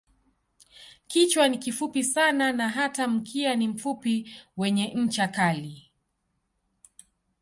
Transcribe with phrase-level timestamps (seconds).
[1.07, 5.91] Kichwa ni kifupi sana na hata mkia ni mfupi wenye ncha kali.